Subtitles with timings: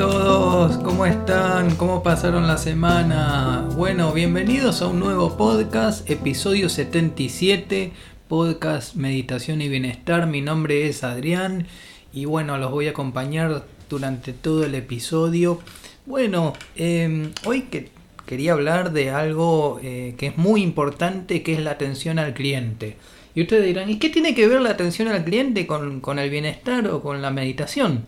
[0.00, 1.76] todos, ¿cómo están?
[1.76, 3.68] ¿Cómo pasaron la semana?
[3.76, 7.92] Bueno, bienvenidos a un nuevo podcast, episodio 77,
[8.26, 10.26] podcast Meditación y Bienestar.
[10.26, 11.66] Mi nombre es Adrián
[12.14, 15.60] y bueno, los voy a acompañar durante todo el episodio.
[16.06, 17.90] Bueno, em, hoy que
[18.24, 22.96] quería hablar de algo eh, que es muy importante, que es la atención al cliente.
[23.34, 26.30] Y ustedes dirán, ¿y qué tiene que ver la atención al cliente con, con el
[26.30, 28.06] bienestar o con la meditación?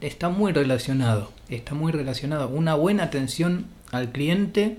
[0.00, 2.48] Está muy relacionado, está muy relacionado.
[2.48, 4.78] Una buena atención al cliente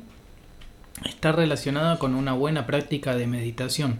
[1.03, 3.99] está relacionada con una buena práctica de meditación.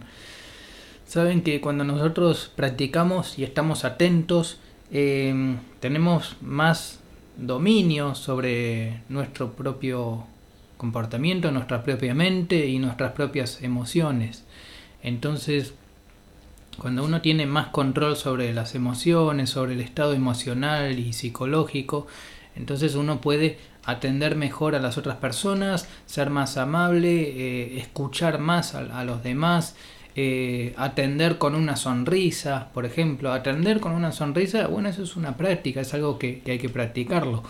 [1.06, 4.58] Saben que cuando nosotros practicamos y estamos atentos,
[4.90, 7.00] em, tenemos más
[7.36, 10.26] dominio sobre nuestro propio
[10.76, 14.44] comportamiento, nuestra propia mente y nuestras propias emociones.
[15.02, 15.74] Entonces,
[16.76, 22.06] cuando uno tiene más control sobre las emociones, sobre el estado emocional y psicológico,
[22.56, 28.74] entonces uno puede atender mejor a las otras personas, ser más amable, eh, escuchar más
[28.74, 29.76] a, los demás,
[30.16, 35.36] eh, atender con una sonrisa, por ejemplo, atender con una sonrisa, bueno, eso es una
[35.36, 37.42] práctica, es algo que, hay que practicarlo.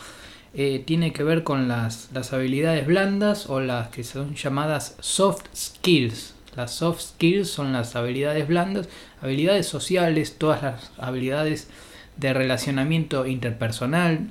[0.56, 5.46] Eh, tiene que ver con las, las habilidades blandas o las que son llamadas soft
[5.54, 8.88] skills, las soft skills son las habilidades blandas,
[9.20, 11.68] habilidades sociales, todas las habilidades
[12.16, 14.30] de relacionamiento interpersonal.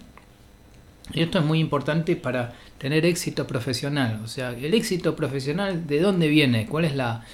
[1.14, 4.22] Y esto es muy importante para tener éxito profesional.
[4.24, 6.66] O sea, el éxito profesional, ¿de dónde viene?
[6.66, 7.26] ¿Cuál es la,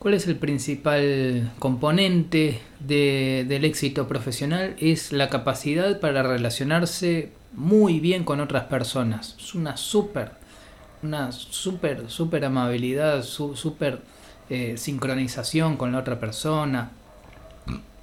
[0.00, 4.74] ¿Cuál es el principal componente del éxito profesional?
[4.78, 9.36] Es la capacidad para relacionarse muy bien con otras personas.
[9.38, 10.39] Es una súper
[11.02, 14.02] una súper, súper amabilidad, súper
[14.50, 16.90] eh, sincronización con la otra persona.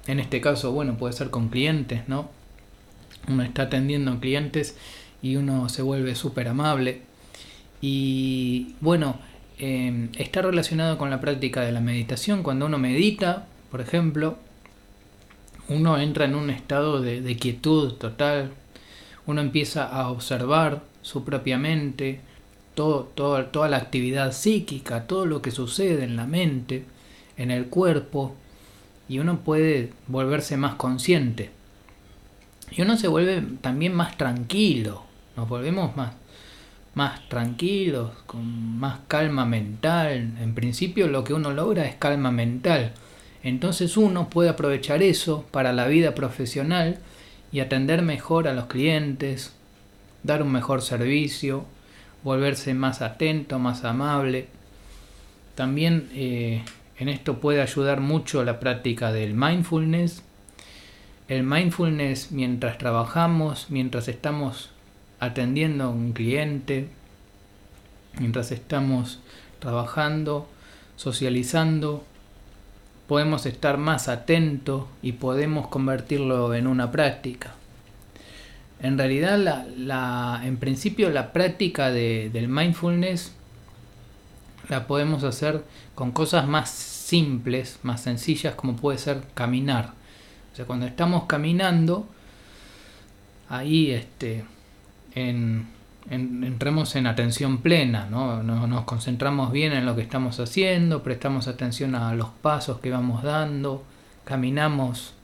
[0.06, 2.30] En este caso, bueno, puede ser con clientes, ¿no?
[3.28, 4.76] Uno está atendiendo clientes
[5.22, 7.02] y uno se vuelve súper amable.
[7.80, 9.20] Y bueno,
[9.58, 12.42] em, está relacionado con la práctica de la meditación.
[12.42, 14.38] Cuando uno medita, por ejemplo,
[15.68, 18.52] uno entra en un estado de quietud total.
[19.26, 22.22] Uno empieza a observar su propia mente,
[22.78, 26.84] toda la actividad psíquica, todo lo que sucede en la mente,
[27.36, 28.34] en el cuerpo,
[29.08, 31.50] y uno puede volverse más consciente.
[32.70, 35.02] Y uno se vuelve también más tranquilo,
[35.36, 36.12] nos volvemos más,
[36.94, 40.36] más tranquilos, con más calma mental.
[40.40, 42.92] En principio lo que uno logra es calma mental.
[43.42, 46.98] Entonces uno puede aprovechar eso para la vida profesional
[47.50, 49.54] y atender mejor a los clientes,
[50.22, 51.64] dar un mejor servicio,
[52.22, 54.48] volverse más atento, más amable.
[55.54, 56.62] También eh,
[56.98, 60.22] en esto puede ayudar mucho la práctica del mindfulness.
[61.28, 64.70] El mindfulness mientras trabajamos, mientras estamos
[65.20, 66.88] atendiendo a un cliente,
[68.18, 69.20] mientras estamos
[69.58, 70.48] trabajando,
[70.96, 72.04] socializando,
[73.06, 77.57] podemos estar más atentos y podemos convertirlo en una práctica.
[78.80, 83.32] En realidad, la, la, en principio, la práctica de, del mindfulness
[84.68, 89.92] la podemos hacer con cosas más simples, más sencillas, como puede ser caminar.
[90.52, 92.06] O sea, cuando estamos caminando,
[93.48, 94.44] ahí este,
[95.14, 95.66] en,
[96.10, 98.42] entremos en atención plena, ¿no?
[98.42, 102.90] Nos, nos concentramos bien en lo que estamos haciendo, prestamos atención a los pasos que
[102.90, 103.84] vamos dando,
[104.24, 105.14] caminamos,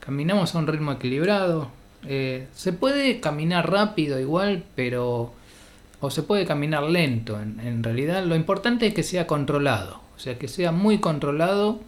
[0.00, 1.70] caminamos a un ritmo equilibrado,
[2.06, 5.32] eh, se puede caminar rápido igual, pero...
[6.00, 7.40] O se puede caminar lento.
[7.40, 10.00] En, realidad lo importante es que sea controlado.
[10.16, 11.80] O sea, que sea muy controlado,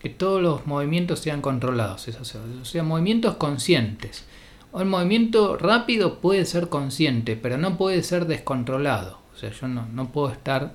[0.00, 2.08] que todos los movimientos sean controlados.
[2.08, 4.24] O sea, movimientos conscientes.
[4.72, 9.18] O el movimiento rápido puede ser consciente, pero no puede ser descontrolado.
[9.34, 10.72] O sea, yo no, no puedo estar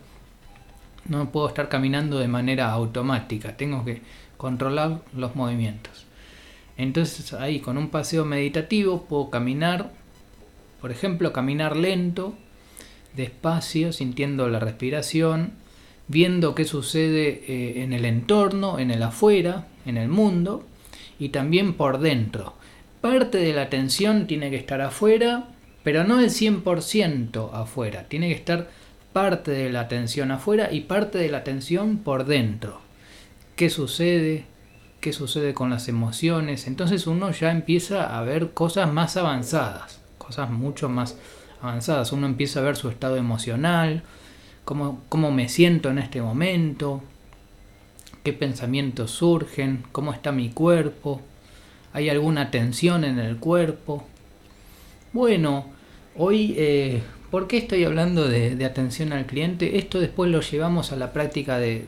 [1.05, 4.01] no puedo estar caminando de manera automática, tengo que
[4.37, 6.05] controlar los movimientos.
[6.77, 9.91] Entonces ahí con un paseo meditativo puedo caminar,
[10.81, 12.35] por ejemplo, caminar lento,
[13.15, 15.53] despacio, sintiendo la respiración,
[16.07, 20.65] viendo qué sucede eh, en el entorno, en el afuera, en el mundo
[21.19, 22.55] y también por dentro.
[23.01, 25.47] Parte de la atención tiene que estar afuera,
[25.83, 28.05] pero no el 100% afuera.
[28.07, 28.69] Tiene que estar
[29.11, 32.81] parte de la atención afuera y parte de la atención por dentro.
[33.55, 34.45] ¿Qué sucede?
[35.03, 36.65] Qué sucede con las emociones.
[36.65, 41.17] Entonces uno ya empieza a ver cosas más avanzadas, cosas mucho más
[41.61, 42.13] avanzadas.
[42.13, 44.03] Uno empieza a ver su estado emocional,
[44.63, 47.03] cómo, cómo me siento en este momento,
[48.23, 51.19] qué pensamientos surgen, cómo está mi cuerpo,
[51.91, 54.07] hay alguna tensión en el cuerpo.
[55.11, 55.65] Bueno,
[56.15, 59.77] hoy, eh, ¿por qué estoy hablando de, atención al cliente?
[59.77, 61.85] Esto después lo llevamos a la práctica de,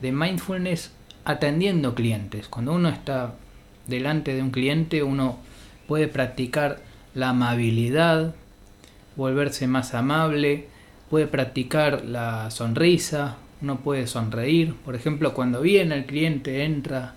[0.00, 0.90] de mindfulness
[1.24, 2.48] atendiendo clientes.
[2.48, 3.34] Cuando uno está
[3.86, 5.38] delante de un cliente, uno
[5.86, 6.80] puede practicar
[7.14, 8.34] la amabilidad,
[9.16, 10.68] volverse más amable,
[11.10, 14.74] puede practicar la sonrisa, uno puede sonreír.
[14.84, 17.14] Por ejemplo, cuando viene el cliente, entra,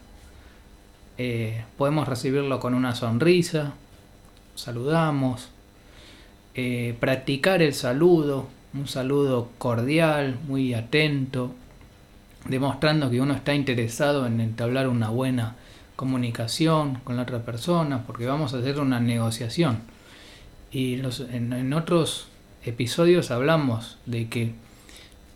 [1.18, 3.74] eh, podemos recibirlo con una sonrisa,
[4.56, 5.50] saludamos,
[6.54, 11.54] eh, practicar el saludo, un saludo cordial, muy atento,
[12.46, 15.56] demostrando que uno está interesado en entablar una buena
[15.98, 19.80] comunicación con la otra persona, porque vamos a hacer una negociación.
[20.72, 21.02] Y
[21.32, 22.28] en, otros
[22.64, 24.54] episodios hablamos de que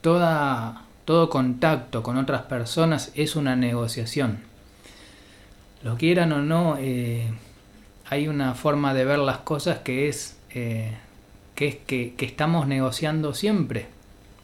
[0.02, 4.40] toda, todo contacto con otras personas es una negociación.
[5.84, 7.34] Lo quieran o no, eh,
[8.08, 10.96] hay una forma de ver las cosas que es, eh,
[11.56, 13.88] que, es que, que estamos negociando siempre.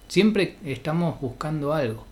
[0.07, 2.06] Siempre estamos buscando algo.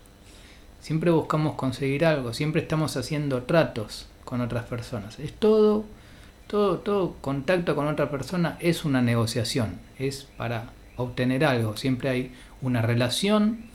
[0.85, 5.17] Siempre buscamos conseguir algo, siempre estamos haciendo tratos con otras personas.
[5.17, 5.83] Es todo,
[6.45, 11.75] todo, todo contacto con otra persona es una negociación, es para obtener algo.
[11.75, 13.65] Siempre hay una relación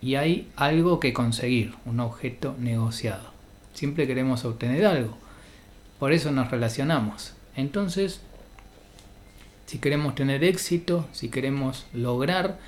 [0.00, 3.32] y hay algo que conseguir, un objeto negociado.
[3.74, 5.18] Siempre queremos obtener algo.
[5.98, 7.34] Por eso nos relacionamos.
[7.54, 8.22] Entonces,
[9.66, 12.58] si queremos tener éxito, si queremos lograr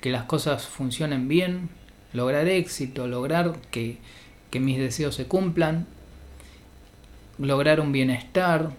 [0.00, 1.68] que las cosas funcionen bien,
[2.16, 3.98] lograr éxito, lograr que,
[4.58, 5.86] mis deseos se cumplan,
[7.38, 8.70] lograr un bienestar,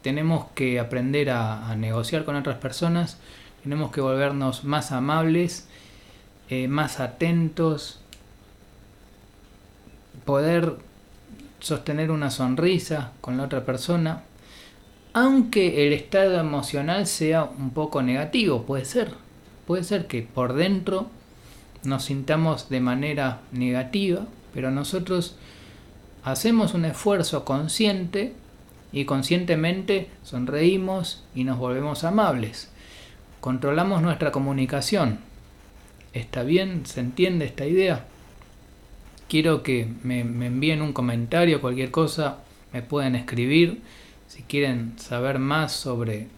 [0.00, 3.18] tenemos que aprender a, negociar con otras personas,
[3.62, 5.68] tenemos que volvernos más amables,
[6.48, 8.00] eh, más atentos,
[10.24, 10.76] poder
[11.60, 14.22] sostener una sonrisa con la otra persona,
[15.12, 19.10] aunque el estado emocional sea un poco negativo, puede ser,
[19.66, 21.10] puede ser que por dentro
[21.84, 25.36] nos sintamos de manera negativa, pero nosotros
[26.24, 28.34] hacemos un esfuerzo consciente
[28.92, 32.70] y conscientemente sonreímos y nos volvemos amables.
[33.40, 35.20] Controlamos nuestra comunicación.
[36.12, 36.86] ¿Está bien?
[36.86, 38.06] ¿Se entiende esta idea?
[39.28, 42.38] Quiero que me, envíen un comentario, cualquier cosa,
[42.72, 43.82] me pueden escribir.
[44.26, 46.28] Si quieren saber más sobre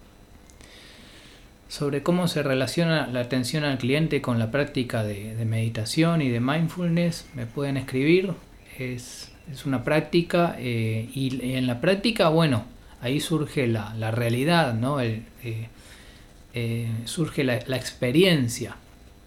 [1.71, 6.41] sobre cómo se relaciona la atención al cliente con la práctica de, meditación y de
[6.41, 8.35] mindfulness, me pueden escribir.
[8.79, 9.29] Es,
[9.65, 12.65] una práctica eh, y en la práctica, bueno,
[13.01, 15.01] ahí surge la, realidad, ¿no?
[15.01, 15.23] Eh,
[16.55, 18.77] eh, surge la, la, experiencia,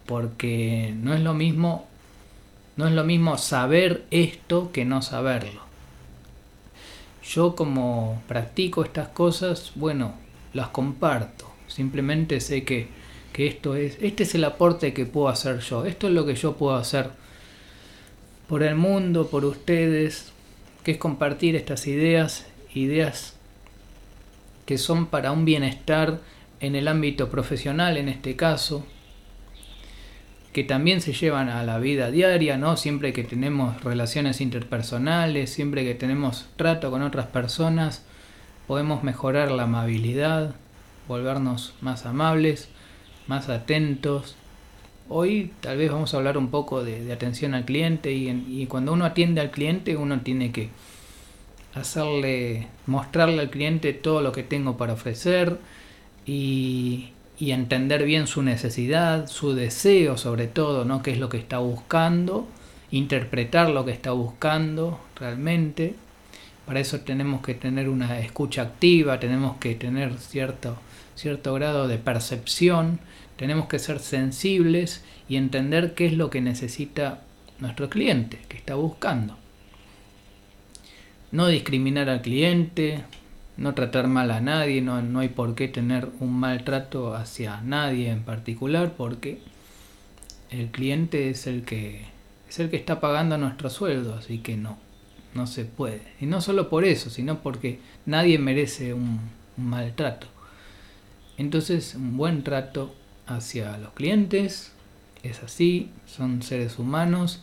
[0.05, 1.87] porque no es lo mismo,
[2.77, 5.61] no es lo mismo saber esto que no saberlo.
[7.23, 10.13] Yo como practico estas cosas, bueno,
[10.53, 12.87] las comparto Simplemente sé que,
[13.35, 15.85] esto es, este es el aporte que puedo hacer yo.
[15.85, 17.09] Esto es lo que yo puedo hacer
[18.47, 20.31] por el mundo, por ustedes,
[20.83, 23.33] que es compartir estas ideas, ideas
[24.67, 26.19] que son para un bienestar
[26.59, 28.85] en el ámbito profesional en este caso,
[30.53, 32.77] que también se llevan a la vida diaria, ¿no?
[32.77, 38.05] Siempre que tenemos relaciones interpersonales, siempre que tenemos trato con otras personas,
[38.67, 40.55] podemos mejorar la amabilidad,
[41.07, 42.69] volvernos más amables,
[43.27, 44.35] más atentos.
[45.09, 49.05] Hoy tal vez vamos a hablar un poco de, atención al cliente y, cuando uno
[49.05, 50.69] atiende al cliente uno tiene que
[51.75, 55.57] hacerle, mostrarle al cliente todo lo que tengo para ofrecer
[56.25, 61.03] y, y entender bien su necesidad, su deseo sobre todo, ¿no?
[61.03, 62.47] qué es lo que está buscando,
[62.91, 65.95] interpretar lo que está buscando realmente.
[66.65, 70.77] Para eso tenemos que tener una escucha activa, tenemos que tener cierto
[71.15, 72.99] cierto grado de percepción,
[73.37, 77.21] tenemos que ser sensibles y entender qué es lo que necesita
[77.59, 79.37] nuestro cliente, que está buscando.
[81.31, 83.03] No discriminar al cliente,
[83.57, 88.09] no tratar mal a nadie, no, no hay por qué tener un maltrato hacia nadie
[88.09, 89.39] en particular porque
[90.49, 92.05] el cliente es el que
[92.49, 94.77] es el que está pagando nuestro sueldo, así que no,
[95.33, 96.01] no se puede.
[96.21, 99.19] Y no solo por eso, sino porque nadie merece un
[99.57, 100.27] maltrato.
[101.37, 102.93] Entonces, un buen trato
[103.27, 104.71] hacia los clientes
[105.23, 107.41] es así, son seres humanos.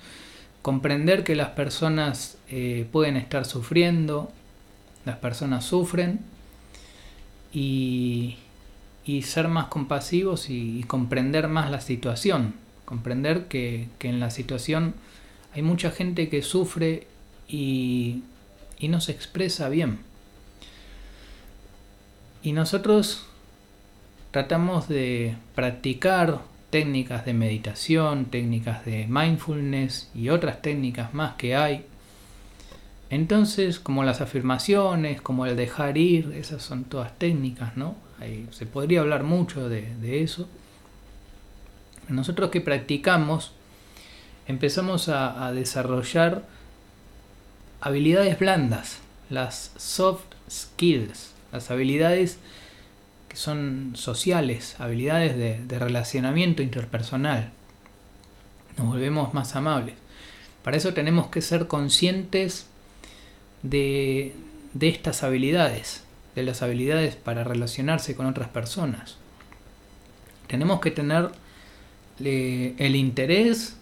[0.62, 4.30] Comprender que las personas eh, pueden estar sufriendo,
[5.06, 6.20] las personas sufren,
[7.52, 8.37] y,
[9.25, 12.54] ser más compasivos y, comprender más la situación.
[12.85, 14.94] Comprender que, en la situación
[15.52, 17.06] hay mucha gente que sufre
[17.49, 18.23] y,
[18.78, 19.99] y no se expresa bien
[22.42, 23.26] Y nosotros
[24.30, 31.84] tratamos de practicar técnicas de meditación, técnicas de mindfulness y otras técnicas más que hay.
[33.10, 37.96] Entonces, como las afirmaciones, como el dejar ir, esas son todas técnicas, ¿no?
[38.50, 40.46] se podría hablar mucho de, eso.
[42.08, 43.52] Nosotros que practicamos,
[44.46, 46.44] empezamos a desarrollar
[47.80, 48.99] habilidades blandas,
[49.30, 52.38] las soft skills, las habilidades
[53.30, 57.52] que son sociales, habilidades de, relacionamiento interpersonal.
[58.76, 59.94] Nos volvemos más amables.
[60.64, 62.66] Para eso tenemos que ser conscientes
[63.62, 64.34] de,
[64.80, 66.02] estas habilidades,
[66.34, 69.16] de las habilidades para relacionarse con otras personas.
[70.49, 71.30] Tenemos que tener
[72.18, 73.76] el interés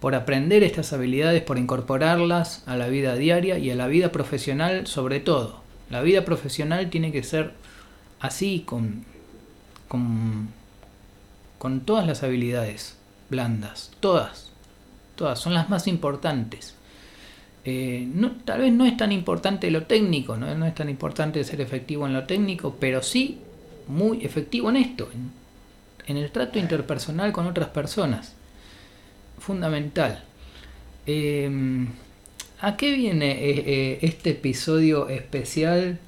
[0.00, 4.86] por aprender estas habilidades, por incorporarlas a la vida diaria y a la vida profesional
[4.86, 5.62] sobre todo.
[5.90, 7.52] La vida profesional tiene que ser
[8.24, 9.04] así, con,
[9.86, 10.48] con,
[11.58, 12.96] con todas las habilidades
[13.28, 14.50] blandas, todas,
[15.14, 16.74] todas, son las más importantes.
[17.66, 18.08] Eh,
[18.44, 20.66] tal vez no es tan importante lo técnico, ¿no?
[20.66, 23.40] es tan importante ser efectivo en lo técnico, pero sí
[23.88, 25.10] muy efectivo en esto,
[26.06, 28.34] en el trato interpersonal con otras personas
[29.38, 30.24] fundamental.
[31.06, 31.88] Em,
[32.60, 35.98] ¿A qué viene eh, eh, este episodio especial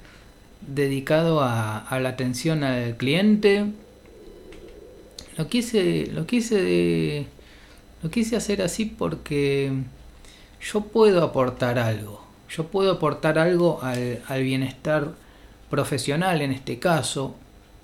[0.61, 3.65] dedicado a, la atención al cliente?
[5.37, 7.27] Lo quise, lo quise,
[8.01, 9.71] lo quise hacer así porque
[10.61, 12.25] yo puedo aportar algo.
[12.49, 15.13] Yo puedo aportar algo al, bienestar
[15.69, 17.35] profesional en este caso,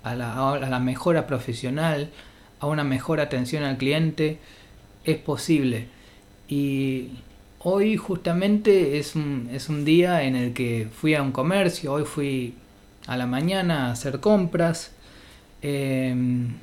[0.03, 2.09] a la, a la mejora profesional,
[2.59, 4.39] a una mejor atención al cliente
[5.03, 5.87] es posible.
[6.47, 7.09] Y
[7.59, 12.05] hoy justamente es un, es un día en el que fui a un comercio, hoy
[12.05, 12.55] fui
[13.07, 14.91] a la mañana a hacer compras.
[15.61, 16.55] Em,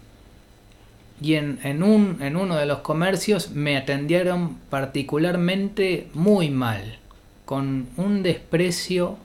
[1.20, 6.98] y en, en, un, en uno de los comercios me atendieron particularmente muy mal,
[7.44, 9.18] con un desprecio,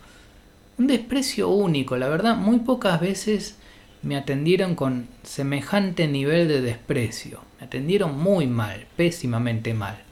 [0.78, 3.58] un desprecio único, la verdad, muy pocas veces
[4.06, 7.42] me atendieron con semejante nivel de desprecio.
[7.60, 10.05] Me atendieron muy mal, pésimamente mal.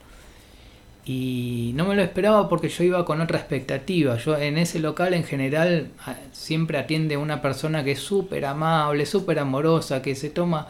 [1.06, 4.18] Y no me lo esperaba porque yo iba con otra expectativa.
[4.18, 5.90] Yo en ese local en general
[6.32, 10.68] siempre atiende una persona que es súper amable, súper amorosa, que se toma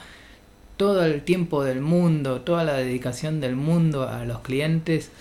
[0.78, 5.12] todo el tiempo del mundo, toda la dedicación del mundo a los clientes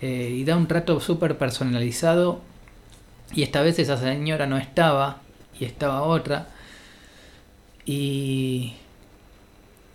[0.00, 2.40] eh, y da un trato súper personalizado.
[3.32, 5.20] Y esta vez esa señora no estaba
[5.58, 6.48] y estaba otra.
[7.84, 8.74] Y,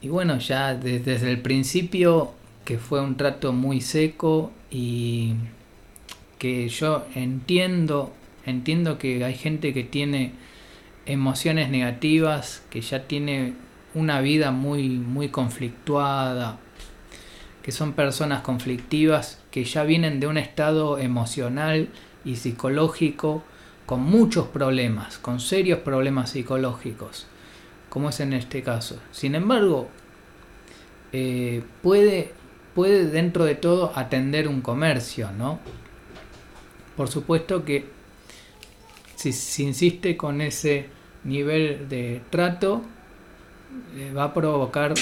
[0.01, 2.32] y bueno, ya desde, el principio
[2.65, 5.34] que fue un trato muy seco y
[6.39, 8.13] que yo entiendo,
[8.46, 10.32] entiendo que hay gente que tiene
[11.05, 13.53] emociones negativas, que ya tiene
[13.93, 16.60] una vida muy, muy conflictuada,
[17.62, 21.89] que son personas conflictivas, que ya vienen de un estado emocional
[22.25, 23.43] y psicológico
[23.86, 27.27] con muchos problemas, con serios problemas psicológicos
[27.93, 28.98] como es en este caso.
[29.12, 29.88] Sin embargo,
[31.12, 32.34] eh, puede,
[32.75, 35.59] puede dentro de todo atender un comercio, ¿no?
[36.97, 37.85] Por supuesto que
[39.15, 40.87] si se insiste con ese
[41.23, 42.83] nivel de trato,
[44.15, 44.93] va a provocar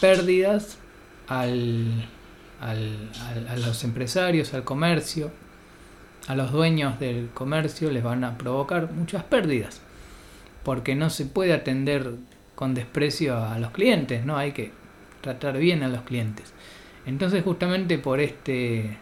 [0.00, 0.78] pérdidas
[1.26, 2.08] al,
[2.60, 5.30] a los empresarios, al comercio,
[6.28, 9.80] a los dueños del comercio les van a provocar muchas pérdidas
[10.66, 12.14] porque no se puede atender
[12.56, 14.36] con desprecio a los clientes, ¿no?
[14.36, 14.72] Hay que
[15.20, 16.52] tratar bien a los clientes.
[17.06, 18.96] Entonces justamente por este,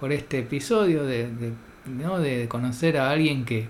[0.00, 3.68] por este episodio de, de, conocer a alguien que,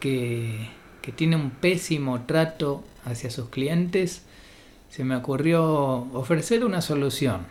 [0.00, 0.68] que,
[1.00, 4.24] que tiene un pésimo trato hacia sus clientes,
[4.90, 5.62] se me ocurrió
[6.12, 7.46] ofrecer una solución.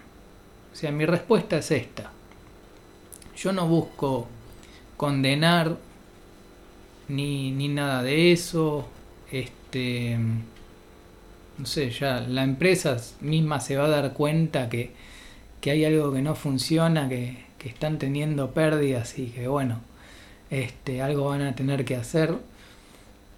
[0.74, 2.12] O sea, mi respuesta es esta.
[3.38, 4.28] Yo no busco
[4.98, 5.78] condenar
[7.08, 8.88] ni, ni nada de eso.
[9.32, 10.18] Este,
[11.60, 14.94] no sé, ya la empresa misma se va a dar cuenta que,
[15.60, 19.82] que hay algo que no funciona, que, que, están teniendo pérdidas y que bueno,
[20.50, 22.36] este, algo van a tener que hacer.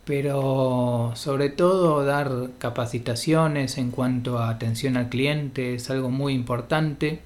[0.06, 7.22] Pero sobre todo dar capacitaciones en cuanto a atención al cliente es algo muy importante.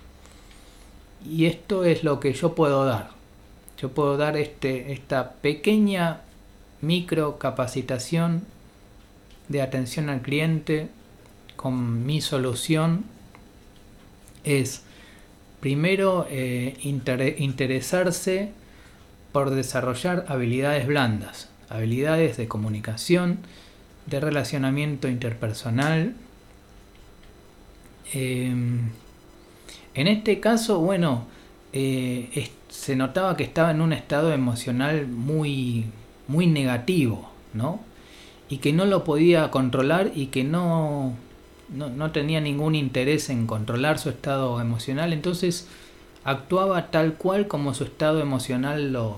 [1.28, 3.10] Y esto es lo que yo puedo dar.
[3.82, 6.22] Yo puedo dar este, esta pequeña
[6.82, 8.44] micro capacitación
[9.48, 10.90] de atención al cliente
[11.56, 13.06] con mi solución
[14.44, 14.84] es
[15.60, 18.52] primero eh, interesarse
[19.32, 23.40] por desarrollar habilidades blandas, habilidades de comunicación,
[24.06, 26.14] de relacionamiento interpersonal.
[28.14, 28.92] Em,
[29.96, 31.26] en este caso, bueno,
[31.74, 35.86] eh, se notaba que estaba en un estado emocional muy,
[36.28, 37.80] muy negativo, ¿no?
[38.50, 41.14] Y que no lo podía controlar y que no,
[41.70, 45.68] no, tenía ningún interés en controlar su estado emocional, entonces
[46.24, 49.18] actuaba tal cual como su estado emocional lo,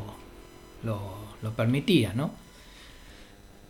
[0.83, 2.31] lo, permitía, ¿no?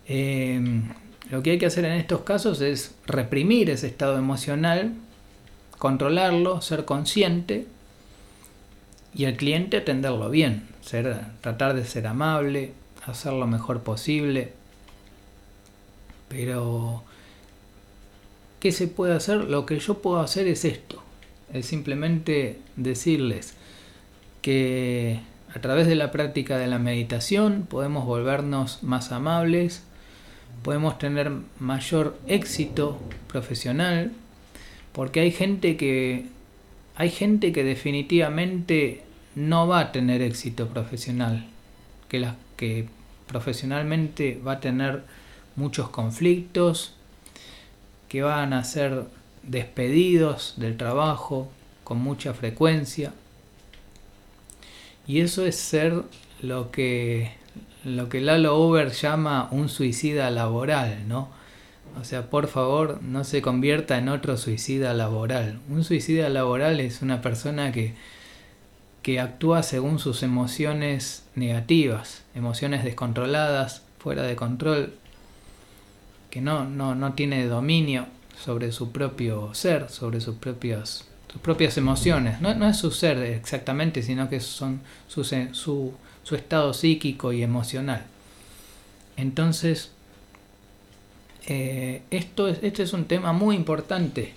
[0.06, 0.88] Em,
[1.30, 4.94] lo que hay que hacer en estos casos es reprimir ese estado emocional,
[5.78, 7.66] controlarlo, ser consciente
[9.14, 12.72] y el cliente atenderlo bien, ser, tratar de ser amable,
[13.06, 14.52] hacer lo mejor posible.
[16.28, 17.02] Pero,
[18.60, 19.44] ¿qué se puede hacer?
[19.44, 21.02] Lo que yo puedo hacer es esto,
[21.52, 23.54] es simplemente decirles
[24.42, 25.20] que
[25.54, 29.82] a través de la práctica de la meditación podemos volvernos más amables,
[30.62, 34.12] podemos tener mayor éxito profesional,
[34.92, 36.26] porque hay gente que
[36.96, 39.02] hay gente que definitivamente
[39.36, 41.46] no va a tener éxito profesional,
[42.08, 42.88] que la, que
[43.28, 45.04] profesionalmente va a tener
[45.58, 46.94] muchos conflictos,
[48.08, 49.04] que van a ser
[49.42, 51.50] despedidos del trabajo
[51.84, 53.12] con mucha frecuencia.
[55.06, 56.02] Y eso es ser
[56.40, 57.32] lo que
[57.84, 61.28] lo que Lalo Over llama un suicida laboral, ¿no?
[61.98, 65.58] O sea, por favor, no se convierta en otro suicida laboral.
[65.68, 67.94] Un suicida laboral es una persona que,
[69.02, 74.92] que actúa según sus emociones negativas, emociones descontroladas, fuera de control,
[76.40, 78.06] no, no, no tiene dominio
[78.38, 82.40] sobre su propio ser, sobre sus propias, sus propias emociones.
[82.40, 85.94] No, no es su ser exactamente, sino que son su, su
[86.28, 88.04] su estado psíquico y emocional.
[89.16, 89.92] Entonces,
[91.46, 94.34] eh, esto es, este es un tema muy importante.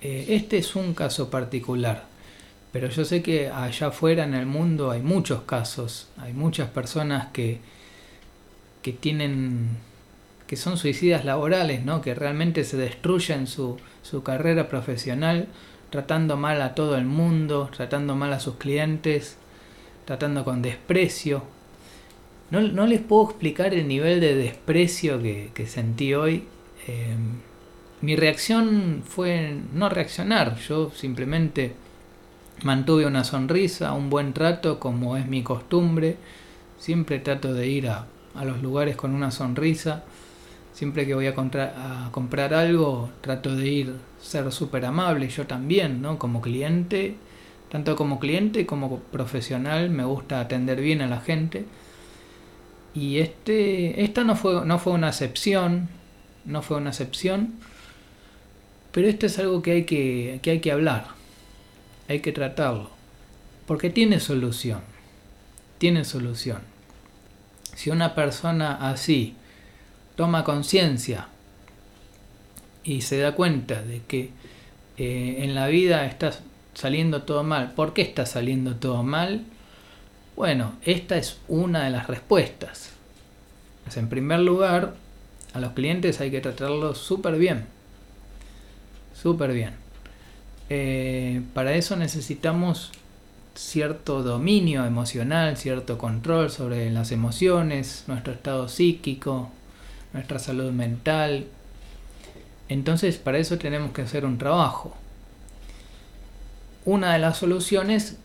[0.00, 2.04] Eh, este es un caso particular,
[2.70, 7.26] pero yo sé que allá afuera en el mundo hay muchos casos, hay muchas personas
[7.32, 7.58] que,
[8.80, 9.78] que tienen
[10.50, 12.00] que son suicidas laborales, ¿no?
[12.00, 15.46] que realmente se destruyen su, su carrera profesional
[15.90, 19.36] tratando mal a todo el mundo, tratando mal a sus clientes,
[20.06, 21.44] tratando con desprecio.
[22.50, 26.46] No, les puedo explicar el nivel de desprecio que, sentí hoy.
[26.88, 27.14] Eh,
[28.00, 31.74] mi reacción fue no reaccionar, yo simplemente
[32.64, 36.16] mantuve una sonrisa, un buen trato como es mi costumbre.
[36.76, 38.06] Siempre trato de ir a,
[38.42, 40.02] los lugares con una sonrisa.
[40.72, 46.18] Siempre que voy a, comprar algo, trato de ir, ser súper amable, yo también, ¿no?
[46.18, 47.16] Como cliente
[47.70, 51.64] tanto como cliente como profesional me gusta atender bien a la gente.
[52.94, 55.88] Y este, esta no fue, no fue una excepción,
[56.44, 57.54] no fue una excepción,
[58.90, 61.06] pero esto es algo que hay que, que hay que hablar,
[62.08, 62.90] hay que tratarlo,
[63.66, 64.80] porque tiene solución,
[65.78, 66.62] tiene solución.
[67.76, 69.36] Si una persona así
[70.20, 71.28] toma conciencia
[72.84, 74.28] y se da cuenta de que
[74.98, 76.40] eh, en la vida estás
[76.74, 77.72] saliendo todo mal.
[77.72, 79.46] ¿Por qué está saliendo todo mal?
[80.36, 82.90] Bueno, esta es una de las respuestas.
[83.96, 84.92] en primer lugar,
[85.54, 87.64] a los clientes hay que tratarlos súper bien.
[89.14, 89.72] Súper bien.
[90.68, 92.92] Eh, para eso necesitamos
[93.54, 99.50] cierto dominio emocional, cierto control sobre las emociones, nuestro estado psíquico,
[100.12, 101.46] nuestra salud mental.
[102.68, 104.96] Entonces, para eso tenemos que hacer un trabajo
[106.84, 108.18] una de las soluciones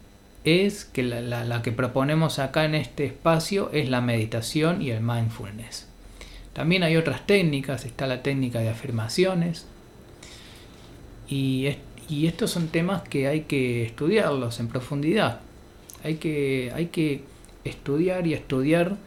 [0.44, 5.88] es que la, que proponemos acá en este espacio es la meditación y el mindfulness.
[6.54, 9.66] También hay otras técnicas, está la técnica de afirmaciones
[11.28, 11.70] y,
[12.08, 15.42] y estos son temas que hay que estudiarlos en profundidad.
[16.04, 17.24] Hay que, hay que
[17.66, 18.98] estudiar y estudiar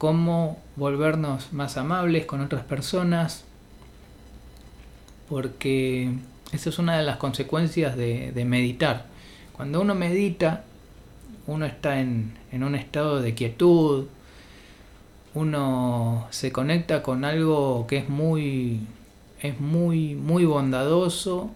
[0.00, 3.44] cómo volvernos más amables con otras personas
[5.28, 6.10] porque
[6.52, 9.04] esa es una de las consecuencias de, meditar.
[9.52, 10.64] Cuando uno medita,
[11.46, 14.06] uno está en, un estado de quietud,
[15.34, 18.80] uno se conecta con algo que es muy,
[19.42, 21.50] es muy, muy bondadoso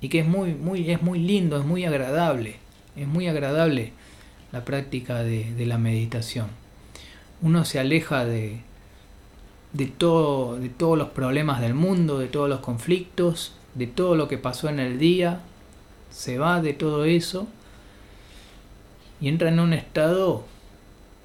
[0.00, 2.56] y que es muy, muy, es muy lindo, es muy agradable.
[2.96, 3.92] Es muy agradable
[4.50, 6.63] la práctica de la meditación.
[7.44, 8.60] Uno se aleja de,
[9.72, 14.28] de, todo, de todos los problemas del mundo, de todos los conflictos de todo lo
[14.28, 15.40] que pasó en el día,
[16.10, 17.48] se va de todo eso
[19.20, 20.44] y entra en un estado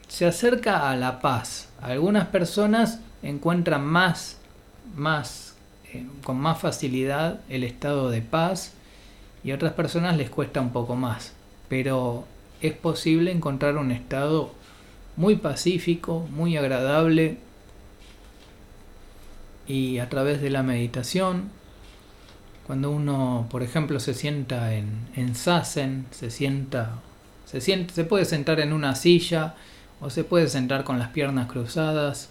[0.07, 1.69] se acerca a la paz.
[1.81, 4.39] Algunas personas encuentran más,
[4.95, 5.55] más,
[5.93, 8.73] eh, con más facilidad el estado de paz
[9.43, 11.33] y a otras personas les cuesta un poco más.
[11.67, 12.25] Pero
[12.61, 14.51] es posible encontrar un estado
[15.15, 17.37] muy pacífico, muy agradable
[19.67, 21.49] y a través de la meditación,
[22.65, 26.99] cuando uno, por ejemplo, se sienta en, en sasen, se sienta,
[27.45, 29.55] se siente, se puede sentar en una silla
[30.01, 32.29] o se puede sentar con las piernas cruzadas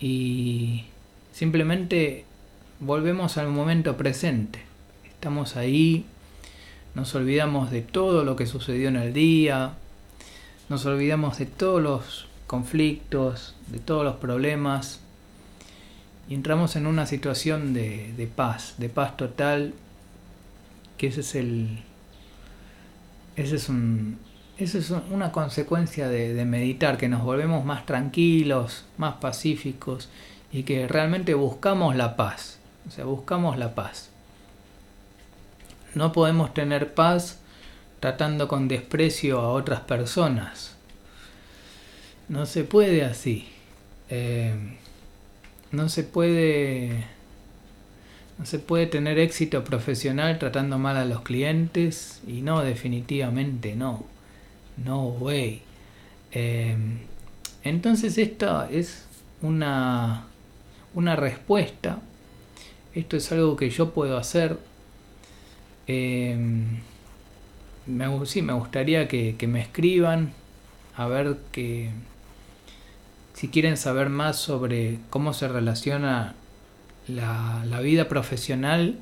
[0.00, 0.84] y
[1.32, 2.24] simplemente
[2.80, 4.60] volvemos al momento presente.
[5.08, 6.04] Estamos ahí,
[6.94, 9.74] nos olvidamos de todo lo que sucedió en el día,
[10.72, 15.00] nos olvidamos de todos los conflictos, de todos los problemas
[16.30, 19.74] y entramos en una situación de, de paz, de paz total,
[20.96, 21.82] que ese es el...
[23.36, 24.18] Ese es un,
[24.56, 30.08] eso es una consecuencia de, meditar, que nos volvemos más tranquilos, más pacíficos
[30.50, 32.60] y que realmente buscamos la paz.
[32.88, 34.08] O sea, buscamos la paz.
[35.94, 37.41] No podemos tener paz
[38.02, 40.74] tratando con desprecio a otras personas.
[42.28, 43.46] No se puede así.
[44.10, 44.52] Eh,
[45.70, 47.04] no se puede.
[48.38, 54.04] No se puede tener éxito profesional tratando mal a los clientes y no, definitivamente no.
[54.84, 55.62] No way.
[56.32, 56.98] Em,
[57.62, 59.04] entonces esta es
[59.42, 60.26] una,
[60.94, 62.00] una respuesta.
[62.96, 64.58] Esto es algo que yo puedo hacer.
[65.86, 66.80] Eh,
[67.86, 70.32] me, sí, me gustaría que, me escriban
[70.96, 71.90] a ver que
[73.34, 76.34] si quieren saber más sobre cómo se relaciona
[77.08, 78.98] la, la vida profesional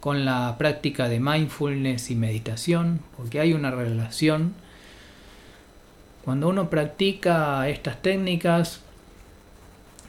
[0.00, 4.54] con la práctica de mindfulness y meditación, porque hay una relación.
[6.24, 8.80] Cuando uno practica estas técnicas,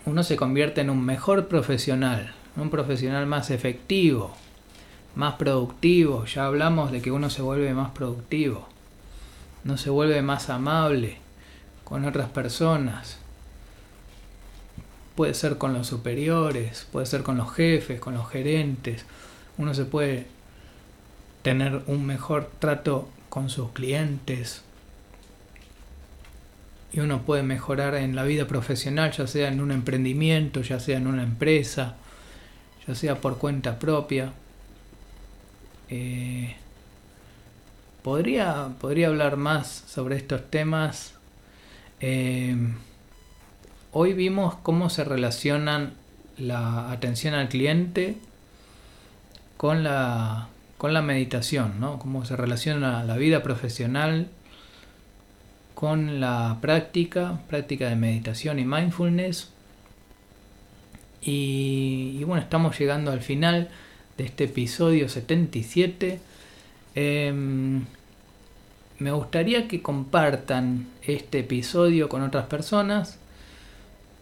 [0.06, 4.36] uno se convierte en un mejor profesional, un profesional más efectivo,
[5.16, 6.26] más productivo.
[6.26, 8.68] Ya hablamos de que uno se vuelve más productivo,
[9.64, 11.18] no se vuelve más amable
[11.84, 13.18] con otras personas.
[15.16, 19.06] Puede ser con los superiores, puede ser con los jefes, con los gerentes.
[19.58, 20.26] Uno se puede
[21.44, 24.64] tener un mejor trato con sus clientes,
[26.94, 30.98] y uno puede mejorar en la vida profesional, ya sea en un emprendimiento, ya sea
[30.98, 31.96] en una empresa,
[32.88, 34.32] ya sea por cuenta propia.
[35.90, 36.56] Eh,
[38.02, 41.16] podría, podría hablar más sobre estos temas.
[42.00, 42.56] Eh,
[43.92, 45.94] hoy vimos cómo se relacionan
[46.38, 48.18] la atención al cliente
[49.58, 52.00] con la, con la meditación, ¿no?
[52.00, 54.28] cómo se relaciona la vida profesional
[55.74, 59.50] con la práctica, práctica de meditación y mindfulness.
[61.22, 63.70] Y, bueno, estamos llegando al final
[64.18, 66.20] de este episodio 77.
[66.96, 67.86] Em,
[69.00, 73.20] me gustaría que compartan este episodio con otras personas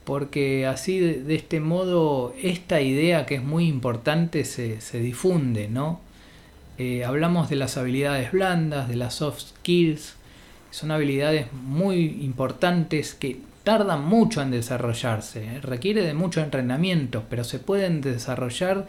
[0.03, 5.99] porque así de, este modo esta idea que es muy importante se, difunde, ¿no?
[6.77, 10.15] Eh, hablamos de las habilidades blandas, de las soft skills,
[10.71, 15.61] son habilidades muy importantes que tardan mucho en desarrollarse, ¿eh?
[15.61, 18.87] requiere de mucho entrenamiento, pero se pueden desarrollar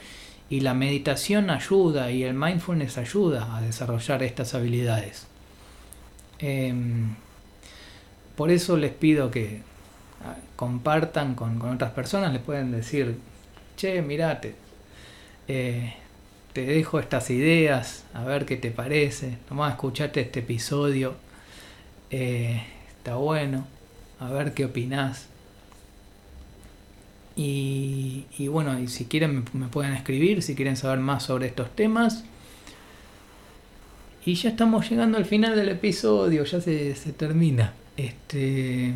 [0.52, 5.26] y la meditación ayuda y el mindfulness ayuda a desarrollar estas habilidades.
[6.40, 7.14] Em,
[8.36, 9.62] por eso les pido que
[10.22, 13.16] ah, compartan con, otras personas, les pueden decir,
[13.78, 14.54] che, mirate,
[15.48, 15.94] eh,
[16.52, 21.14] te dejo estas ideas, a ver qué te parece, nomás escuchate este episodio
[22.10, 22.62] eh,
[22.98, 23.66] está bueno.
[24.20, 25.28] A ver qué opinás.
[27.34, 32.24] Y, bueno, y si quieren me, pueden escribir, si quieren saber más sobre estos temas.
[34.24, 37.72] Y ya estamos llegando al final del episodio, ya se, termina.
[37.96, 38.94] Este,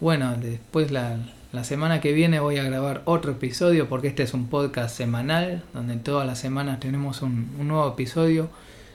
[0.00, 1.18] bueno, después la,
[1.64, 5.96] semana que viene voy a grabar otro episodio porque este es un podcast semanal donde
[5.96, 8.48] todas las semanas tenemos un, un nuevo episodio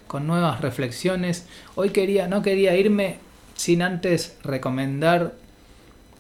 [0.08, 1.46] con nuevas reflexiones.
[1.76, 3.18] Hoy quería, no quería irme
[3.56, 5.36] sin antes recomendar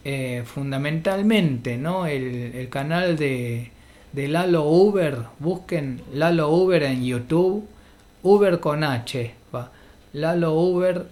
[0.03, 2.05] eh, fundamentalmente ¿no?
[2.05, 3.71] el, canal de,
[4.13, 5.19] de, Lalo Uber.
[5.39, 7.67] Busquen Lalo Uber en YouTube.
[8.23, 9.33] Uber con H.
[9.53, 9.71] Va.
[10.13, 11.07] Lalo Uber.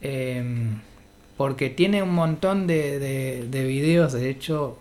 [0.00, 0.80] Em,
[1.36, 2.98] porque tiene un montón de,
[3.48, 4.12] de, videos.
[4.12, 4.78] De hecho,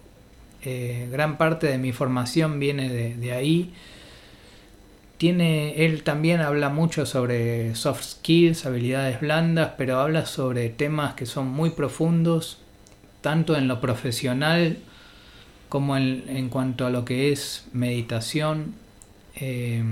[0.63, 3.73] eh, gran parte de mi formación viene de, de ahí
[5.21, 11.27] tiene, él también habla mucho sobre soft skills, habilidades blandas, pero habla sobre temas que
[11.27, 12.57] son muy profundos,
[13.21, 14.77] tanto en lo profesional
[15.69, 18.75] como en, cuanto a lo que es meditación.
[19.35, 19.83] Eh,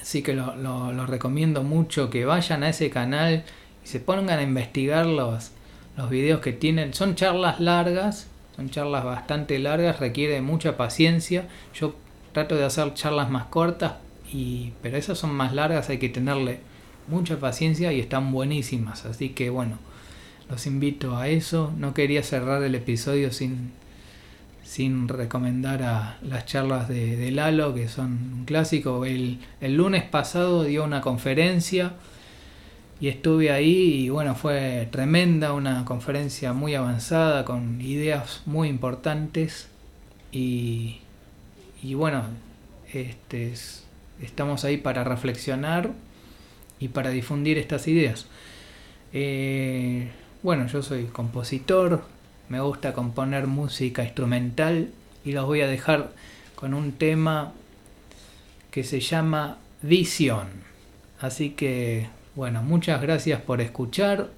[0.00, 3.44] así que lo, recomiendo mucho que vayan a ese canal
[3.84, 5.50] y se pongan a investigar los,
[5.96, 6.94] los videos que tienen.
[6.94, 11.46] Son charlas largas, son charlas bastante largas, requiere mucha paciencia.
[11.74, 11.94] Yo
[12.32, 13.94] trato de hacer charlas más cortas,
[14.32, 16.60] y, pero esas son más largas, hay que tenerle
[17.08, 19.04] mucha paciencia y están buenísimas.
[19.04, 19.78] Así que bueno,
[20.50, 21.72] los invito a eso.
[21.78, 23.70] No quería cerrar el episodio sin,
[24.64, 29.04] sin recomendar a las charlas de, Lalo, que son un clásico.
[29.04, 31.92] El, el lunes pasado dio una conferencia
[33.00, 39.68] y estuve ahí y bueno, fue tremenda, una conferencia muy avanzada con ideas muy importantes
[40.32, 40.98] y,
[41.82, 42.24] y bueno,
[42.92, 43.54] este,
[44.20, 45.92] estamos ahí para reflexionar
[46.78, 48.26] y para difundir estas ideas.
[49.12, 50.10] Eh,
[50.42, 52.02] bueno, yo soy compositor,
[52.48, 54.90] me gusta componer música instrumental
[55.24, 56.10] y los voy a dejar
[56.54, 57.52] con un tema
[58.70, 60.48] que se llama Visión.
[61.20, 64.28] Así que, bueno, muchas gracias por escuchar.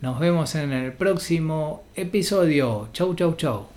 [0.00, 2.88] Nos vemos en el próximo episodio.
[2.92, 3.68] Chau, chau, chau.